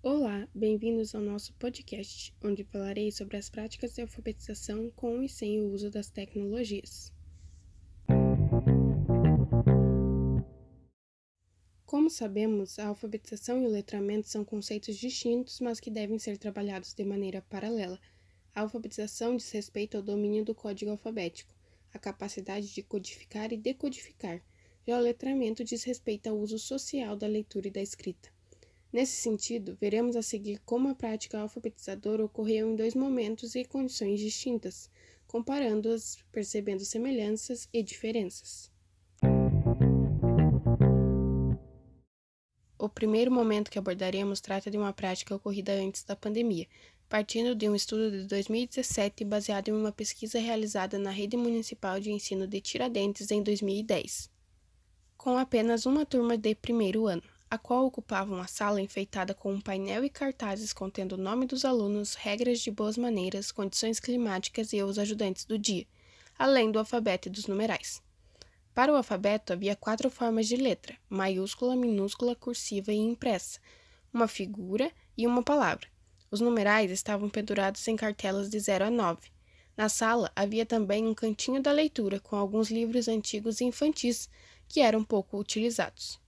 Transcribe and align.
Olá, 0.00 0.46
bem-vindos 0.54 1.12
ao 1.12 1.20
nosso 1.20 1.52
podcast, 1.54 2.32
onde 2.40 2.62
falarei 2.62 3.10
sobre 3.10 3.36
as 3.36 3.50
práticas 3.50 3.92
de 3.92 4.02
alfabetização 4.02 4.88
com 4.94 5.20
e 5.20 5.28
sem 5.28 5.60
o 5.60 5.72
uso 5.72 5.90
das 5.90 6.10
tecnologias. 6.10 7.12
Como 11.84 12.08
sabemos, 12.08 12.78
a 12.78 12.86
alfabetização 12.86 13.60
e 13.60 13.66
o 13.66 13.70
letramento 13.70 14.28
são 14.28 14.44
conceitos 14.44 14.96
distintos, 14.96 15.58
mas 15.58 15.80
que 15.80 15.90
devem 15.90 16.20
ser 16.20 16.38
trabalhados 16.38 16.94
de 16.94 17.04
maneira 17.04 17.42
paralela. 17.42 17.98
A 18.54 18.60
alfabetização 18.60 19.36
diz 19.36 19.50
respeito 19.50 19.96
ao 19.96 20.02
domínio 20.04 20.44
do 20.44 20.54
código 20.54 20.92
alfabético, 20.92 21.52
a 21.92 21.98
capacidade 21.98 22.72
de 22.72 22.82
codificar 22.84 23.52
e 23.52 23.56
decodificar. 23.56 24.40
Já 24.86 24.98
o 24.98 25.00
letramento 25.00 25.64
diz 25.64 25.82
respeito 25.84 26.28
ao 26.28 26.36
uso 26.36 26.58
social 26.58 27.16
da 27.16 27.26
leitura 27.26 27.68
e 27.68 27.70
da 27.70 27.80
escrita. 27.80 28.28
Nesse 28.92 29.16
sentido, 29.16 29.76
veremos 29.80 30.14
a 30.14 30.22
seguir 30.22 30.60
como 30.64 30.88
a 30.88 30.94
prática 30.94 31.40
alfabetizadora 31.40 32.24
ocorreu 32.24 32.70
em 32.70 32.76
dois 32.76 32.94
momentos 32.94 33.54
e 33.54 33.64
condições 33.64 34.20
distintas, 34.20 34.90
comparando-as, 35.26 36.18
percebendo 36.30 36.84
semelhanças 36.84 37.68
e 37.72 37.82
diferenças. 37.82 38.70
O 42.78 42.88
primeiro 42.88 43.32
momento 43.32 43.70
que 43.70 43.78
abordaremos 43.78 44.40
trata 44.40 44.70
de 44.70 44.76
uma 44.76 44.92
prática 44.92 45.34
ocorrida 45.34 45.72
antes 45.72 46.04
da 46.04 46.14
pandemia, 46.14 46.68
partindo 47.08 47.54
de 47.54 47.68
um 47.68 47.74
estudo 47.74 48.10
de 48.10 48.26
2017 48.26 49.24
baseado 49.24 49.68
em 49.68 49.72
uma 49.72 49.90
pesquisa 49.90 50.38
realizada 50.38 50.98
na 50.98 51.10
Rede 51.10 51.36
Municipal 51.36 51.98
de 51.98 52.12
Ensino 52.12 52.46
de 52.46 52.60
Tiradentes 52.60 53.30
em 53.30 53.42
2010, 53.42 54.33
com 55.16 55.38
apenas 55.38 55.86
uma 55.86 56.04
turma 56.04 56.36
de 56.36 56.54
primeiro 56.54 57.06
ano, 57.06 57.22
a 57.50 57.58
qual 57.58 57.86
ocupava 57.86 58.34
uma 58.34 58.46
sala 58.46 58.80
enfeitada 58.80 59.32
com 59.32 59.52
um 59.52 59.60
painel 59.60 60.04
e 60.04 60.10
cartazes 60.10 60.72
contendo 60.72 61.12
o 61.12 61.18
nome 61.18 61.46
dos 61.46 61.64
alunos, 61.64 62.14
regras 62.14 62.60
de 62.60 62.70
boas 62.70 62.96
maneiras, 62.96 63.52
condições 63.52 64.00
climáticas 64.00 64.72
e 64.72 64.82
os 64.82 64.98
ajudantes 64.98 65.44
do 65.44 65.58
dia, 65.58 65.86
além 66.38 66.70
do 66.70 66.78
alfabeto 66.78 67.28
e 67.28 67.30
dos 67.30 67.46
numerais. 67.46 68.02
Para 68.74 68.92
o 68.92 68.96
alfabeto 68.96 69.52
havia 69.52 69.76
quatro 69.76 70.10
formas 70.10 70.48
de 70.48 70.56
letra: 70.56 70.96
maiúscula, 71.08 71.76
minúscula, 71.76 72.34
cursiva 72.34 72.92
e 72.92 72.96
impressa, 72.96 73.60
uma 74.12 74.26
figura 74.26 74.90
e 75.16 75.26
uma 75.26 75.42
palavra. 75.42 75.86
Os 76.30 76.40
numerais 76.40 76.90
estavam 76.90 77.28
pendurados 77.28 77.86
em 77.86 77.94
cartelas 77.94 78.50
de 78.50 78.58
0 78.58 78.86
a 78.86 78.90
9. 78.90 79.30
Na 79.76 79.88
sala 79.88 80.30
havia 80.34 80.66
também 80.66 81.06
um 81.06 81.14
cantinho 81.14 81.62
da 81.62 81.70
leitura 81.70 82.18
com 82.18 82.34
alguns 82.34 82.70
livros 82.70 83.06
antigos 83.06 83.60
e 83.60 83.64
infantis 83.64 84.28
que 84.68 84.80
eram 84.80 85.04
pouco 85.04 85.38
utilizados. 85.38 86.20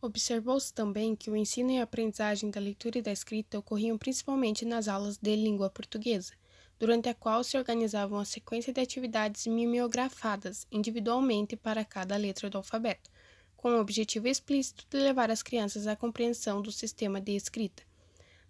Observou-se 0.00 0.72
também 0.72 1.16
que 1.16 1.30
o 1.30 1.36
ensino 1.36 1.70
e 1.70 1.78
a 1.78 1.84
aprendizagem 1.84 2.50
da 2.50 2.60
leitura 2.60 2.98
e 2.98 3.02
da 3.02 3.10
escrita 3.10 3.58
ocorriam 3.58 3.96
principalmente 3.96 4.64
nas 4.64 4.86
aulas 4.86 5.16
de 5.16 5.34
língua 5.34 5.70
portuguesa, 5.70 6.34
durante 6.78 7.08
a 7.08 7.14
qual 7.14 7.42
se 7.42 7.56
organizava 7.56 8.14
uma 8.14 8.24
sequência 8.24 8.72
de 8.72 8.80
atividades 8.80 9.46
mimeografadas 9.46 10.66
individualmente 10.70 11.56
para 11.56 11.84
cada 11.84 12.16
letra 12.16 12.50
do 12.50 12.58
alfabeto, 12.58 13.10
com 13.56 13.70
o 13.70 13.80
objetivo 13.80 14.28
explícito 14.28 14.84
de 14.90 14.98
levar 14.98 15.30
as 15.30 15.42
crianças 15.42 15.86
à 15.86 15.96
compreensão 15.96 16.60
do 16.60 16.70
sistema 16.70 17.18
de 17.18 17.34
escrita. 17.34 17.82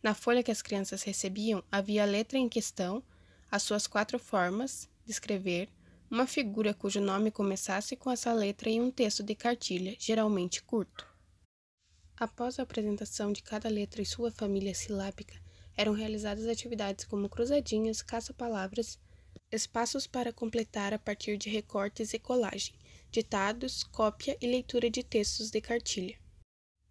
Na 0.03 0.13
folha 0.13 0.43
que 0.43 0.51
as 0.51 0.61
crianças 0.61 1.05
recebiam 1.05 1.63
havia 1.71 2.03
a 2.03 2.07
letra 2.07 2.37
em 2.37 2.49
questão, 2.49 3.01
as 3.49 3.63
suas 3.63 3.87
quatro 3.87 4.19
formas 4.19 4.89
de 5.07 5.13
escrever, 5.13 5.69
uma 6.11 6.27
figura 6.27 6.75
cujo 6.75 7.01
nome 7.01 7.31
começasse 7.31 7.97
com 7.97 8.11
essa 8.11 8.33
letra 8.33 8.71
e 8.71 8.81
um 8.81 8.91
texto 8.91 9.23
de 9.23 9.35
cartilha, 9.35 9.97
geralmente 9.99 10.63
curto. 10.63 11.07
Após 12.17 12.59
a 12.59 12.63
apresentação 12.63 13.33
de 13.33 13.43
cada 13.43 13.69
letra 13.69 14.01
e 14.01 14.07
sua 14.07 14.31
família 14.31 14.75
silábica, 14.75 15.35
eram 15.77 15.93
realizadas 15.93 16.47
atividades 16.47 17.05
como 17.05 17.29
cruzadinhas, 17.29 18.03
caça-palavras, 18.03 18.99
espaços 19.51 20.07
para 20.07 20.33
completar 20.33 20.95
a 20.95 20.99
partir 20.99 21.37
de 21.37 21.51
recortes 21.51 22.15
e 22.15 22.19
colagem, 22.19 22.75
ditados, 23.11 23.83
cópia 23.83 24.37
e 24.41 24.47
leitura 24.47 24.89
de 24.89 25.03
textos 25.03 25.51
de 25.51 25.61
cartilha. 25.61 26.17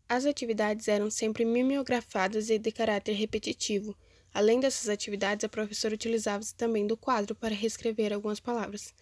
As 0.08 0.26
atividades 0.26 0.88
eram 0.88 1.10
sempre 1.10 1.46
mimeografadas 1.46 2.50
e 2.50 2.60
de 2.60 2.72
caráter 2.72 3.14
repetitivo. 3.14 3.98
Além 4.34 4.60
dessas 4.60 4.90
atividades, 4.90 5.44
a 5.44 5.50
professora 5.50 5.96
utilizava-se 5.96 6.54
também 6.56 6.86
do 6.86 6.98
quadro 6.98 7.34
para 7.34 7.56
reescrever 7.56 8.12
algumas 8.12 8.40
palavras, 8.40 8.94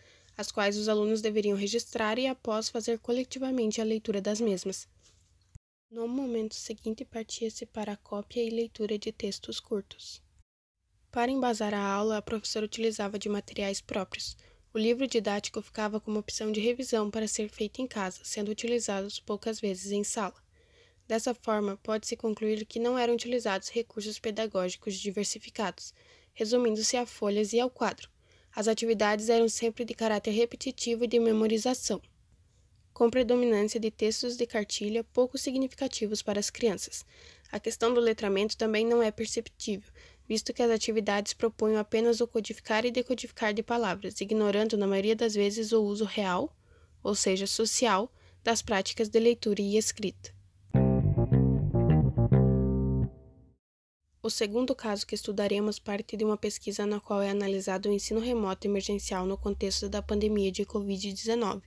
as 0.41 0.52
quais 0.52 0.78
os 0.78 0.90
alunos 0.90 1.22
deveriam 1.22 1.56
registrar 1.56 2.19
e 2.19 2.28
após 2.28 2.68
fazer 2.68 3.00
coletivamente 3.00 3.79
a 3.79 3.85
leitura 3.85 4.19
das 4.19 4.41
mesmas. 4.41 4.88
No 5.90 6.07
momento 6.07 6.56
seguinte, 6.56 7.06
partia-se 7.06 7.66
para 7.66 7.94
a 7.94 7.97
cópia 7.97 8.44
e 8.44 8.50
leitura 8.50 8.97
de 8.97 9.12
textos 9.12 9.59
curtos. 9.59 10.22
Para 11.12 11.31
embasar 11.31 11.74
a 11.74 11.85
aula, 11.85 12.18
a 12.18 12.22
professora 12.22 12.66
utilizava 12.66 13.19
de 13.19 13.29
materiais 13.29 13.81
próprios. 13.81 14.35
O 14.74 14.78
livro 14.78 15.06
didático 15.06 15.62
ficava 15.62 16.00
como 16.00 16.18
opção 16.18 16.52
de 16.52 16.62
revisão 16.62 17.12
para 17.12 17.28
ser 17.28 17.50
feito 17.50 17.81
em 17.81 17.88
casa, 17.88 18.22
sendo 18.23 18.50
utilizados 18.50 19.19
poucas 19.19 19.59
vezes 19.59 19.91
em 19.91 20.03
sala. 20.03 20.41
Dessa 21.06 21.34
forma, 21.34 21.75
pode-se 21.84 22.16
concluir 22.16 22.66
que 22.66 22.79
não 22.79 22.97
eram 22.97 23.13
utilizados 23.13 23.68
recursos 23.68 24.18
pedagógicos 24.18 24.96
diversificados, 24.96 25.94
resumindo-se 26.34 26.96
a 26.96 27.06
folhas 27.06 27.52
e 27.52 27.59
ao 27.59 27.69
quadro. 27.69 28.09
As 28.56 28.67
atividades 28.67 29.29
eram 29.29 29.47
sempre 29.47 29.85
de 29.85 29.94
caráter 29.94 30.31
repetitivo 30.31 31.03
e 31.03 31.07
de 31.07 31.19
memorização 31.19 32.01
com 32.94 33.09
predominância 33.09 33.79
de 33.79 33.89
textos 33.89 34.38
de 34.38 34.45
cartilha 34.45 35.03
pouco 35.03 35.38
significativos 35.38 36.22
para 36.22 36.39
as 36.39 36.50
crianças. 36.50 37.06
A 37.51 37.59
questão 37.59 37.94
do 37.94 38.00
letramento 38.00 38.56
também 38.56 38.85
não 38.85 39.01
é 39.01 39.09
perceptível, 39.11 39.91
visto 40.28 40.53
que 40.53 40.61
as 40.61 40.69
atividades 40.69 41.34
propunham 41.34 41.79
apenas 41.79 42.22
o 42.22 42.28
codificar 42.28 42.85
e 42.85 42.91
decodificar 42.91 43.53
de 43.53 43.63
palavras, 43.63 44.22
ignorando 44.22 44.78
na 44.78 44.88
maioria 44.88 45.16
das 45.16 45.34
vezes 45.34 45.72
o 45.72 45.81
uso 45.81 46.06
real, 46.06 46.56
ou 47.03 47.16
seja, 47.16 47.47
social, 47.47 48.11
das 48.44 48.61
práticas 48.61 49.09
de 49.09 49.19
leitura 49.19 49.61
e 49.61 49.78
escrita. 49.78 50.31
O 54.23 54.29
segundo 54.29 54.75
caso 54.75 55.07
que 55.07 55.15
estudaremos 55.15 55.79
parte 55.79 56.15
de 56.15 56.23
uma 56.23 56.37
pesquisa 56.37 56.85
na 56.85 56.99
qual 56.99 57.23
é 57.23 57.31
analisado 57.31 57.89
o 57.89 57.91
ensino 57.91 58.19
remoto 58.19 58.67
emergencial 58.67 59.25
no 59.25 59.35
contexto 59.35 59.89
da 59.89 59.99
pandemia 59.99 60.51
de 60.51 60.63
Covid-19 60.63 61.63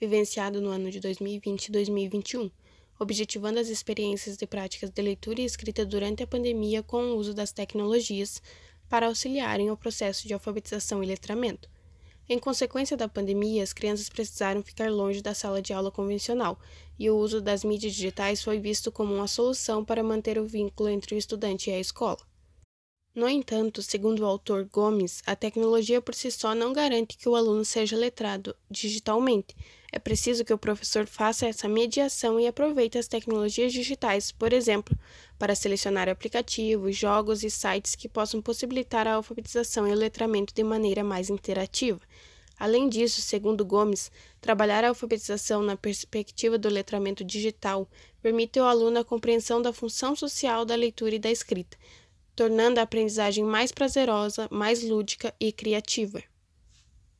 vivenciado 0.00 0.58
no 0.58 0.70
ano 0.70 0.90
de 0.90 1.00
2020 1.00 1.66
e 1.66 1.72
2021, 1.72 2.50
objetivando 2.98 3.58
as 3.58 3.68
experiências 3.68 4.38
de 4.38 4.46
práticas 4.46 4.88
de 4.88 5.02
leitura 5.02 5.42
e 5.42 5.44
escrita 5.44 5.84
durante 5.84 6.22
a 6.22 6.26
pandemia 6.26 6.82
com 6.82 7.02
o 7.02 7.16
uso 7.16 7.34
das 7.34 7.52
tecnologias 7.52 8.40
para 8.88 9.08
auxiliarem 9.08 9.70
o 9.70 9.76
processo 9.76 10.26
de 10.26 10.32
alfabetização 10.32 11.02
e 11.02 11.06
letramento. 11.06 11.68
Em 12.30 12.38
consequência 12.38 12.94
da 12.94 13.08
pandemia, 13.08 13.62
as 13.62 13.72
crianças 13.72 14.10
precisaram 14.10 14.62
ficar 14.62 14.90
longe 14.90 15.22
da 15.22 15.32
sala 15.32 15.62
de 15.62 15.72
aula 15.72 15.90
convencional, 15.90 16.60
e 16.98 17.08
o 17.08 17.16
uso 17.16 17.40
das 17.40 17.64
mídias 17.64 17.94
digitais 17.94 18.42
foi 18.42 18.58
visto 18.58 18.92
como 18.92 19.14
uma 19.14 19.26
solução 19.26 19.82
para 19.82 20.02
manter 20.02 20.38
o 20.38 20.44
vínculo 20.44 20.90
entre 20.90 21.14
o 21.14 21.18
estudante 21.18 21.70
e 21.70 21.72
a 21.72 21.80
escola. 21.80 22.18
No 23.14 23.26
entanto, 23.28 23.82
segundo 23.82 24.20
o 24.20 24.26
autor 24.26 24.68
Gomes, 24.70 25.22
a 25.26 25.34
tecnologia 25.34 26.02
por 26.02 26.14
si 26.14 26.30
só 26.30 26.54
não 26.54 26.74
garante 26.74 27.16
que 27.16 27.28
o 27.28 27.34
aluno 27.34 27.64
seja 27.64 27.96
letrado 27.96 28.54
digitalmente. 28.70 29.56
É 29.90 29.98
preciso 29.98 30.44
que 30.44 30.52
o 30.52 30.58
professor 30.58 31.06
faça 31.06 31.46
essa 31.46 31.66
mediação 31.66 32.38
e 32.38 32.46
aproveite 32.46 32.98
as 32.98 33.08
tecnologias 33.08 33.72
digitais, 33.72 34.30
por 34.30 34.52
exemplo, 34.52 34.96
para 35.38 35.54
selecionar 35.54 36.10
aplicativos, 36.10 36.94
jogos 36.94 37.42
e 37.42 37.50
sites 37.50 37.94
que 37.94 38.08
possam 38.08 38.42
possibilitar 38.42 39.06
a 39.06 39.14
alfabetização 39.14 39.88
e 39.88 39.92
o 39.92 39.96
letramento 39.96 40.52
de 40.52 40.62
maneira 40.62 41.02
mais 41.02 41.30
interativa. 41.30 42.00
Além 42.58 42.88
disso, 42.88 43.22
segundo 43.22 43.64
Gomes, 43.64 44.10
trabalhar 44.40 44.84
a 44.84 44.88
alfabetização 44.88 45.62
na 45.62 45.76
perspectiva 45.76 46.58
do 46.58 46.68
letramento 46.68 47.24
digital 47.24 47.88
permite 48.20 48.58
ao 48.58 48.66
aluno 48.66 48.98
a 48.98 49.04
compreensão 49.04 49.62
da 49.62 49.72
função 49.72 50.14
social 50.14 50.66
da 50.66 50.74
leitura 50.74 51.14
e 51.14 51.20
da 51.20 51.30
escrita, 51.30 51.78
tornando 52.36 52.78
a 52.78 52.82
aprendizagem 52.82 53.44
mais 53.44 53.72
prazerosa, 53.72 54.48
mais 54.50 54.82
lúdica 54.82 55.32
e 55.40 55.50
criativa. 55.50 56.22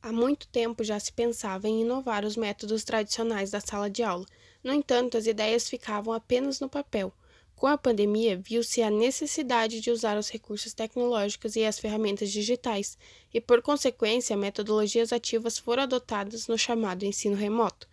Há 0.01 0.13
muito 0.13 0.47
tempo 0.47 0.81
já 0.81 0.97
se 0.97 1.11
pensava 1.11 1.67
em 1.67 1.81
inovar 1.81 2.23
os 2.23 2.37
métodos 2.37 2.85
tradicionais 2.85 3.51
da 3.51 3.59
sala 3.59 3.89
de 3.89 4.01
aula. 4.01 4.25
No 4.63 4.73
entanto, 4.73 5.17
as 5.17 5.27
ideias 5.27 5.67
ficavam 5.67 6.13
apenas 6.13 6.61
no 6.61 6.69
papel. 6.69 7.13
Com 7.53 7.67
a 7.67 7.77
pandemia, 7.77 8.37
viu-se 8.37 8.81
a 8.81 8.89
necessidade 8.89 9.81
de 9.81 9.91
usar 9.91 10.17
os 10.17 10.29
recursos 10.29 10.73
tecnológicos 10.73 11.57
e 11.57 11.65
as 11.65 11.77
ferramentas 11.77 12.31
digitais, 12.31 12.97
e, 13.33 13.41
por 13.41 13.61
consequência, 13.61 14.37
metodologias 14.37 15.11
ativas 15.11 15.57
foram 15.57 15.83
adotadas 15.83 16.47
no 16.47 16.57
chamado 16.57 17.03
ensino 17.03 17.35
remoto. 17.35 17.85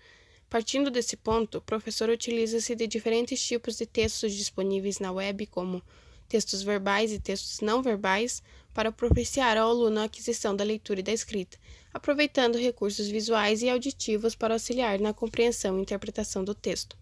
Partindo 0.48 0.88
desse 0.92 1.16
ponto, 1.16 1.58
o 1.58 1.60
professor 1.60 2.08
utiliza-se 2.08 2.76
de 2.76 2.86
diferentes 2.86 3.44
tipos 3.44 3.76
de 3.76 3.84
textos 3.84 4.32
disponíveis 4.32 5.00
na 5.00 5.10
web, 5.10 5.44
como 5.46 5.82
textos 6.28 6.62
verbais 6.62 7.12
e 7.12 7.18
textos 7.18 7.60
não 7.60 7.82
verbais, 7.82 8.40
para 8.76 8.92
propiciar 8.92 9.56
ao 9.56 9.70
aluno 9.70 10.00
a 10.00 10.04
aquisição 10.04 10.54
da 10.54 10.62
leitura 10.62 11.00
e 11.00 11.02
da 11.02 11.10
escrita, 11.10 11.56
aproveitando 11.94 12.58
recursos 12.58 13.08
visuais 13.08 13.62
e 13.62 13.70
auditivos 13.70 14.34
para 14.34 14.52
auxiliar 14.52 15.00
na 15.00 15.14
compreensão 15.14 15.78
e 15.78 15.80
interpretação 15.80 16.44
do 16.44 16.54
texto. 16.54 16.94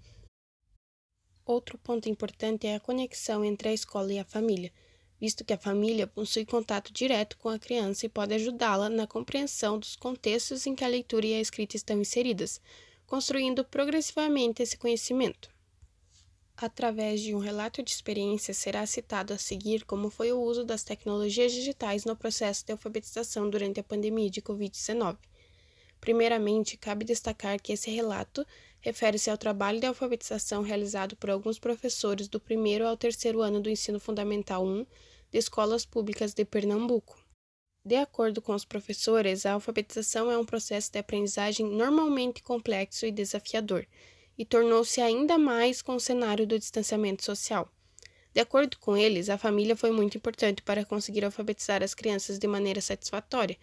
Outro 1.44 1.76
ponto 1.76 2.08
importante 2.08 2.64
é 2.68 2.76
a 2.76 2.80
conexão 2.80 3.44
entre 3.44 3.70
a 3.70 3.72
escola 3.72 4.12
e 4.12 4.20
a 4.20 4.24
família, 4.24 4.72
visto 5.20 5.44
que 5.44 5.52
a 5.52 5.58
família 5.58 6.06
possui 6.06 6.46
contato 6.46 6.92
direto 6.92 7.36
com 7.38 7.48
a 7.48 7.58
criança 7.58 8.06
e 8.06 8.08
pode 8.08 8.34
ajudá-la 8.34 8.88
na 8.88 9.08
compreensão 9.08 9.76
dos 9.76 9.96
contextos 9.96 10.68
em 10.68 10.76
que 10.76 10.84
a 10.84 10.88
leitura 10.88 11.26
e 11.26 11.34
a 11.34 11.40
escrita 11.40 11.76
estão 11.76 12.00
inseridas, 12.00 12.60
construindo 13.04 13.64
progressivamente 13.64 14.62
esse 14.62 14.78
conhecimento. 14.78 15.53
Através 16.56 17.20
de 17.20 17.34
um 17.34 17.38
relato 17.38 17.82
de 17.82 17.90
experiência, 17.90 18.54
será 18.54 18.86
citado 18.86 19.32
a 19.32 19.38
seguir 19.38 19.84
como 19.84 20.08
foi 20.08 20.32
o 20.32 20.40
uso 20.40 20.64
das 20.64 20.84
tecnologias 20.84 21.52
digitais 21.52 22.04
no 22.04 22.14
processo 22.14 22.64
de 22.64 22.70
alfabetização 22.70 23.50
durante 23.50 23.80
a 23.80 23.84
pandemia 23.84 24.30
de 24.30 24.40
Covid-19. 24.40 25.18
Primeiramente, 26.00 26.76
cabe 26.76 27.04
destacar 27.04 27.60
que 27.60 27.72
esse 27.72 27.90
relato 27.90 28.46
refere-se 28.80 29.30
ao 29.30 29.38
trabalho 29.38 29.80
de 29.80 29.86
alfabetização 29.86 30.62
realizado 30.62 31.16
por 31.16 31.28
alguns 31.28 31.58
professores 31.58 32.28
do 32.28 32.38
primeiro 32.38 32.86
ao 32.86 32.96
terceiro 32.96 33.40
ano 33.40 33.60
do 33.60 33.70
ensino 33.70 33.98
fundamental 33.98 34.64
1 34.64 34.86
de 35.32 35.38
escolas 35.38 35.84
públicas 35.84 36.34
de 36.34 36.44
Pernambuco. 36.44 37.18
De 37.84 37.96
acordo 37.96 38.40
com 38.40 38.54
os 38.54 38.64
professores, 38.64 39.44
a 39.44 39.54
alfabetização 39.54 40.30
é 40.30 40.38
um 40.38 40.44
processo 40.44 40.92
de 40.92 40.98
aprendizagem 40.98 41.66
normalmente 41.66 42.42
complexo 42.42 43.04
e 43.06 43.10
desafiador 43.10 43.86
e 44.38 44.44
tornou-se 44.44 45.00
ainda 45.00 45.38
mais 45.38 45.80
com 45.80 45.94
o 45.94 46.00
cenário 46.00 46.46
do 46.46 46.58
distanciamento 46.58 47.24
social. 47.24 47.70
De 48.34 48.40
acordo 48.40 48.76
com 48.78 48.96
eles, 48.96 49.30
a 49.30 49.38
família 49.38 49.76
foi 49.76 49.92
muito 49.92 50.16
importante 50.16 50.60
para 50.60 50.84
conseguir 50.84 51.24
alfabetizar 51.24 51.82
as 51.82 51.94
crianças 51.94 52.38
de 52.38 52.48
maneira 52.48 52.80
satisfatória. 52.80 53.56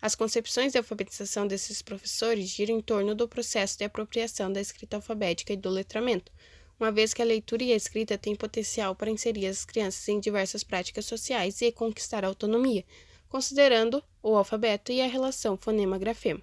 As 0.00 0.14
concepções 0.14 0.72
de 0.72 0.78
alfabetização 0.78 1.46
desses 1.46 1.82
professores 1.82 2.48
giram 2.48 2.76
em 2.76 2.80
torno 2.80 3.14
do 3.14 3.26
processo 3.26 3.78
de 3.78 3.84
apropriação 3.84 4.52
da 4.52 4.60
escrita 4.60 4.96
alfabética 4.96 5.52
e 5.52 5.56
do 5.56 5.70
letramento, 5.70 6.30
uma 6.78 6.92
vez 6.92 7.12
que 7.12 7.22
a 7.22 7.24
leitura 7.24 7.64
e 7.64 7.72
a 7.72 7.76
escrita 7.76 8.18
têm 8.18 8.34
potencial 8.34 8.94
para 8.94 9.10
inserir 9.10 9.46
as 9.46 9.64
crianças 9.64 10.08
em 10.08 10.20
diversas 10.20 10.62
práticas 10.62 11.06
sociais 11.06 11.60
e 11.60 11.72
conquistar 11.72 12.24
a 12.24 12.28
autonomia, 12.28 12.84
considerando 13.28 14.02
o 14.22 14.36
alfabeto 14.36 14.92
e 14.92 15.00
a 15.00 15.06
relação 15.06 15.56
fonema-grafema. 15.56 16.42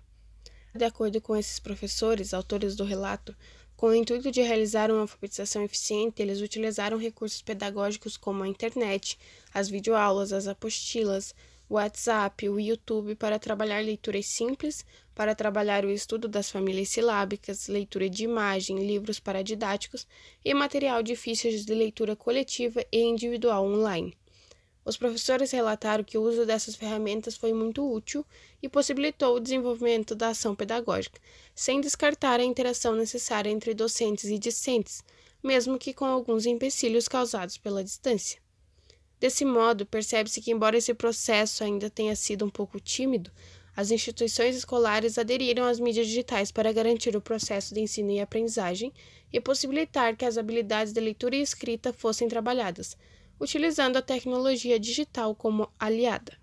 De 0.76 0.86
acordo 0.86 1.20
com 1.20 1.36
esses 1.36 1.60
professores, 1.60 2.34
autores 2.34 2.76
do 2.76 2.84
relato, 2.84 3.36
com 3.80 3.88
o 3.88 3.96
intuito 3.96 4.30
de 4.30 4.42
realizar 4.42 4.92
uma 4.92 5.00
alfabetização 5.00 5.64
eficiente, 5.64 6.22
eles 6.22 6.42
utilizaram 6.42 6.98
recursos 6.98 7.42
pedagógicos 7.42 8.18
como 8.18 8.44
a 8.44 8.48
internet, 8.48 9.18
as 9.54 9.70
videoaulas, 9.70 10.34
as 10.34 10.48
apostilas, 10.48 11.34
o 11.70 11.76
WhatsApp, 11.76 12.50
o 12.50 12.60
YouTube 12.60 13.16
para 13.16 13.40
trabalhar 13.40 13.81
leituras 13.81 14.26
simples, 14.26 14.86
para 15.16 15.34
trabalhar 15.34 15.86
o 15.86 15.90
estudo 15.90 16.28
das 16.28 16.52
famílias 16.52 16.90
silábicas, 16.90 17.70
leitura 17.70 18.10
de 18.10 18.26
imagem, 18.26 18.86
livros 18.86 19.18
paradidáticos 19.18 20.06
e 20.44 20.54
material 20.54 21.02
difícil 21.02 21.50
de 21.50 21.74
leitura 21.74 22.18
coletiva 22.18 22.84
e 22.92 23.00
individual 23.00 23.64
online. 23.64 24.14
Os 24.90 24.98
professores 24.98 25.52
relataram 25.52 26.04
que 26.04 26.18
o 26.18 26.24
uso 26.24 26.48
dessas 26.48 26.76
ferramentas 26.76 27.38
foi 27.38 27.54
muito 27.54 27.88
útil 27.88 28.26
e 28.60 28.68
possibilitou 28.68 29.36
o 29.36 29.40
desenvolvimento 29.40 30.16
da 30.16 30.30
ação 30.30 30.56
pedagógica, 30.56 31.22
sem 31.54 31.80
descartar 31.80 32.40
a 32.40 32.44
interação 32.44 32.96
necessária 32.96 33.52
entre 33.52 33.76
docentes 33.76 34.26
e 34.26 34.40
discentes, 34.40 35.04
mesmo 35.44 35.78
que 35.78 35.94
com 35.94 36.06
alguns 36.06 36.48
empecilhos 36.48 37.08
causados 37.08 37.56
pela 37.56 37.84
distância. 37.84 38.42
Desse 39.20 39.46
modo, 39.46 39.86
percebe-se 39.86 40.42
que, 40.42 40.50
embora 40.50 40.78
esse 40.78 40.96
processo 40.96 41.64
ainda 41.64 41.88
tenha 41.88 42.16
sido 42.16 42.44
um 42.44 42.50
pouco 42.50 42.80
tímido, 42.80 43.32
as 43.76 43.92
instituições 43.92 44.56
escolares 44.56 45.20
aderiram 45.20 45.66
às 45.66 45.80
mídias 45.80 46.08
digitais 46.08 46.52
para 46.52 46.74
garantir 46.74 47.16
o 47.16 47.22
processo 47.22 47.76
de 47.76 47.82
ensino 47.82 48.10
e 48.10 48.20
aprendizagem 48.20 48.92
e 49.32 49.40
possibilitar 49.40 50.18
que 50.18 50.26
as 50.26 50.36
habilidades 50.36 50.92
de 50.92 51.00
leitura 51.00 51.36
e 51.36 51.44
escrita 51.44 51.94
fossem 51.94 52.28
trabalhadas, 52.28 52.98
utilizando 53.40 53.98
a 53.98 54.02
tecnologia 54.02 54.80
digital 54.80 55.34
como 55.34 55.72
aliada. 55.80 56.38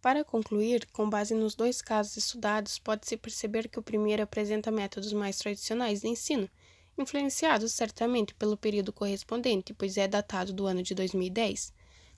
Para 0.00 0.24
concluir, 0.24 0.86
com 0.92 1.10
base 1.10 1.34
nos 1.34 1.54
dois 1.54 1.82
casos 1.82 2.16
estudados, 2.16 2.78
pode-se 2.78 3.16
perceber 3.16 3.68
que 3.68 3.78
o 3.78 3.82
primeiro 3.82 4.22
apresenta 4.22 4.70
métodos 4.70 5.12
mais 5.12 5.36
tradicionais 5.36 6.00
de 6.00 6.08
ensino, 6.08 6.48
influenciados 6.96 7.72
certamente 7.72 8.34
pelo 8.34 8.56
período 8.56 8.92
correspondente, 8.92 9.74
pois 9.74 9.96
é 9.96 10.06
datado 10.06 10.52
do 10.52 10.66
ano 10.66 10.82
de 10.82 10.94
2010. 10.94 11.72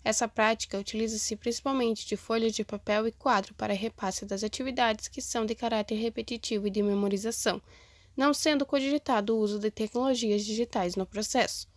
Essa 0.05 0.29
prática 0.29 0.79
utiliza-se 0.79 1.37
principalmente 1.37 2.06
de 2.06 2.17
folhas 2.17 2.52
de 2.55 2.64
papel 2.64 3.06
e 3.06 3.12
quadro 3.12 3.55
para 3.55 3.75
repasse 3.75 4.25
das 4.25 4.44
atividades 4.44 5.08
que 5.08 5.20
são 5.20 5.44
de 5.44 5.55
caráter 5.55 5.97
repetitivo 5.97 6.67
e 6.67 6.70
de 6.70 6.82
memorização, 6.82 7.61
não 8.16 8.34
sendo 8.34 8.66
cogitado 8.66 9.34
o 9.34 9.38
uso 9.38 9.58
de 9.58 9.70
tecnologias 9.70 10.44
digitais 10.44 10.96
no 10.96 11.06
processo. 11.06 11.68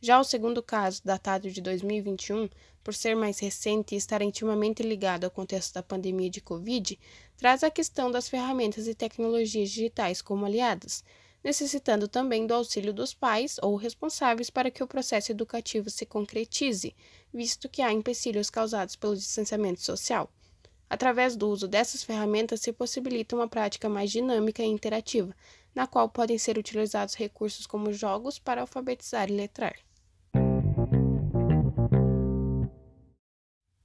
Já 0.00 0.18
o 0.18 0.24
segundo 0.24 0.62
caso, 0.62 1.02
datado 1.04 1.50
de 1.50 1.60
2021, 1.60 2.48
por 2.82 2.94
ser 2.94 3.14
mais 3.14 3.38
recente 3.38 3.94
e 3.94 3.98
estar 3.98 4.22
intimamente 4.22 4.82
ligado 4.82 5.24
ao 5.24 5.30
contexto 5.30 5.74
da 5.74 5.82
pandemia 5.82 6.30
de 6.30 6.40
Covid, 6.40 6.98
traz 7.36 7.62
a 7.62 7.70
questão 7.70 8.10
das 8.10 8.28
ferramentas 8.28 8.86
e 8.86 8.94
tecnologias 8.94 9.70
digitais 9.70 10.22
como 10.22 10.46
aliadas, 10.46 11.04
necessitando 11.44 12.08
também 12.08 12.46
do 12.46 12.54
auxílio 12.54 12.92
dos 12.92 13.12
pais 13.12 13.56
ou 13.62 13.76
responsáveis 13.76 14.50
para 14.50 14.70
que 14.70 14.82
o 14.82 14.86
processo 14.86 15.32
educativo 15.32 15.90
se 15.90 16.06
concretize, 16.06 16.94
visto 17.32 17.68
que 17.68 17.82
há 17.82 17.92
empecilhos 17.92 18.50
causados 18.50 18.96
pelo 18.96 19.16
distanciamento 19.16 19.80
social. 19.80 20.30
Através 20.88 21.36
do 21.36 21.48
uso 21.48 21.68
dessas 21.68 22.02
ferramentas 22.02 22.60
se 22.60 22.72
possibilita 22.72 23.36
uma 23.36 23.48
prática 23.48 23.88
mais 23.88 24.10
dinâmica 24.10 24.62
e 24.62 24.66
interativa, 24.66 25.34
na 25.74 25.86
qual 25.86 26.08
podem 26.08 26.38
ser 26.38 26.58
utilizados 26.58 27.14
recursos 27.14 27.66
como 27.66 27.92
jogos 27.92 28.38
para 28.38 28.60
alfabetizar 28.60 29.30
e 29.30 29.36
letrar. 29.36 29.76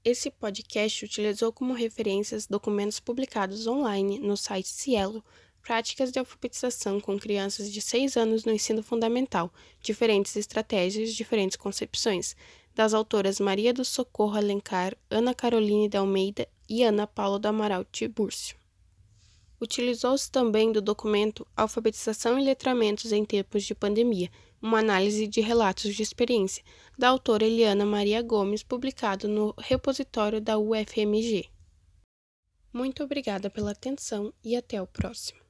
Esse 0.03 0.29
podcast 0.29 1.03
utilizou 1.03 1.51
como 1.51 1.73
referências 1.73 2.45
documentos 2.45 2.99
publicados 2.99 3.65
online 3.65 4.19
no 4.19 4.37
site 4.37 4.67
Cielo, 4.67 5.23
Práticas 5.65 6.11
de 6.11 6.19
alfabetização 6.19 7.01
com 7.01 7.17
crianças 7.17 7.71
de 7.71 7.81
6 7.81 8.17
anos 8.17 8.45
no 8.45 8.51
ensino 8.51 8.83
fundamental, 8.83 9.51
diferentes 9.81 10.35
estratégias, 10.35 11.11
diferentes 11.11 11.57
concepções, 11.57 12.35
das 12.75 12.93
autoras 12.93 13.39
Maria 13.39 13.73
do 13.73 13.83
Socorro 13.83 14.37
Alencar, 14.37 14.95
Ana 15.09 15.33
Caroline 15.33 15.89
de 15.89 15.97
Almeida 15.97 16.47
e 16.69 16.83
Ana 16.83 17.07
Paula 17.07 17.39
do 17.39 17.47
Amaral 17.47 17.83
Tibúrcio. 17.83 18.55
Utilizou-se 19.59 20.29
também 20.29 20.71
do 20.71 20.81
documento 20.81 21.47
Alfabetização 21.55 22.37
e 22.37 22.43
Letramentos 22.43 23.11
em 23.11 23.23
Tempos 23.23 23.63
de 23.63 23.73
Pandemia, 23.73 24.29
uma 24.61 24.79
análise 24.79 25.27
de 25.27 25.41
relatos 25.41 25.95
de 25.95 26.03
experiência, 26.03 26.63
da 26.97 27.09
autora 27.09 27.45
Eliana 27.45 27.85
Maria 27.85 28.21
Gomes, 28.21 28.63
publicado 28.63 29.27
no 29.27 29.53
repositório 29.57 30.41
da 30.41 30.57
UFMG. 30.57 31.49
Muito 32.73 33.03
obrigada 33.03 33.49
pela 33.49 33.71
atenção 33.71 34.33
e 34.43 34.55
até 34.55 34.81
o 34.81 34.87
próximo. 34.87 35.44